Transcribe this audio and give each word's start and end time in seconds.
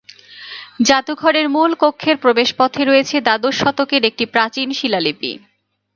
জাদুঘরের 0.87 1.47
মূল 1.49 1.71
কক্ষের 1.81 2.17
প্রবেশ 2.17 2.49
পথে 2.59 2.81
রয়েছে 2.85 3.15
দ্বাদশ 3.21 3.55
শতকের 3.61 4.01
একটি 4.05 4.25
প্রাচীন 4.33 4.67
শিলালিপি। 4.71 5.31